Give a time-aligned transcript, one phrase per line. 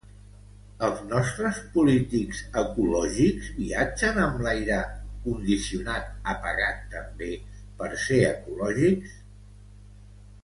[0.85, 4.79] Els nostres polítics ecològics viatgen amb aire
[5.27, 7.29] condicionat apagat també
[7.83, 9.13] per ser ecològics?